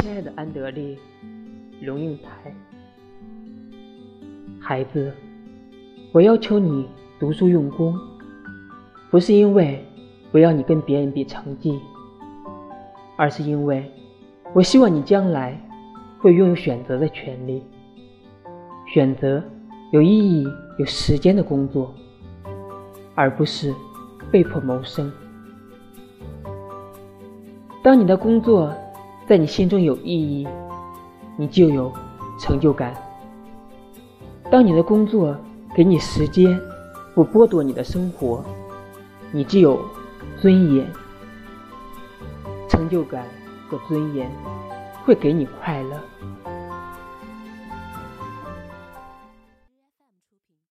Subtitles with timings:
[0.00, 0.96] 亲爱的安德烈·
[1.86, 2.54] 龙应台，
[4.58, 5.12] 孩子，
[6.10, 6.88] 我要求你
[7.18, 7.94] 读书用功，
[9.10, 9.84] 不是因为
[10.32, 11.78] 我要你跟别人比成绩，
[13.16, 13.84] 而是因为
[14.54, 15.60] 我希望你将来
[16.18, 17.62] 会拥有选择的权利，
[18.86, 19.42] 选择
[19.92, 20.48] 有意义、
[20.78, 21.94] 有时间的工作，
[23.14, 23.74] 而不是
[24.30, 25.12] 被迫谋生。
[27.82, 28.74] 当你的工作
[29.30, 30.48] 在你心中有意义，
[31.36, 31.92] 你就有
[32.40, 32.90] 成就感；
[34.50, 35.36] 当你的工作
[35.72, 36.60] 给你时间，
[37.14, 38.44] 不剥夺你的生活，
[39.30, 39.80] 你就有
[40.40, 40.84] 尊严。
[42.68, 43.24] 成就感
[43.68, 44.28] 和尊严
[45.04, 46.00] 会给你快乐。